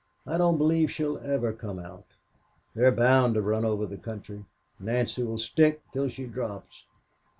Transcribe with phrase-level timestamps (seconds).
[0.25, 2.07] I don't believe she'll ever come out.
[2.73, 4.45] They're bound to run over the country.
[4.79, 6.85] Nancy will stick till she drops.